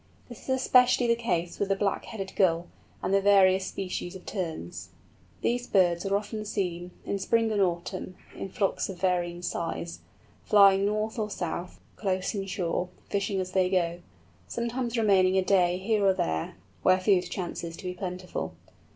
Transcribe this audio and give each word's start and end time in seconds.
This 0.29 0.41
is 0.49 0.49
especially 0.49 1.05
the 1.05 1.15
case 1.15 1.59
with 1.59 1.69
the 1.69 1.75
Black 1.75 2.05
headed 2.05 2.33
Gull, 2.35 2.65
and 3.03 3.13
the 3.13 3.21
various 3.21 3.67
species 3.67 4.15
of 4.15 4.25
Terns. 4.25 4.89
These 5.41 5.67
latter 5.67 5.73
birds 5.89 6.05
are 6.07 6.15
often 6.17 6.43
seen, 6.43 6.89
in 7.05 7.19
spring 7.19 7.51
and 7.51 7.61
autumn, 7.61 8.15
in 8.35 8.49
flocks 8.49 8.89
of 8.89 8.97
varying 8.99 9.43
size, 9.43 9.99
flying 10.43 10.87
north 10.87 11.19
or 11.19 11.29
south, 11.29 11.79
close 11.97 12.33
inshore, 12.33 12.89
fishing 13.09 13.39
as 13.39 13.51
they 13.51 13.69
go, 13.69 13.99
sometimes 14.47 14.97
remaining 14.97 15.37
a 15.37 15.43
day 15.43 15.77
here 15.77 16.03
or 16.03 16.15
there, 16.15 16.55
where 16.81 16.99
food 16.99 17.29
chances 17.29 17.77
to 17.77 17.83
be 17.83 17.93
plentiful. 17.93 18.55